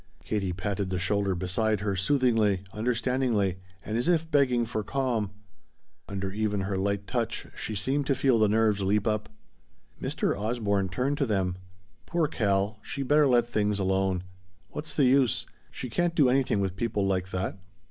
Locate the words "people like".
16.75-17.29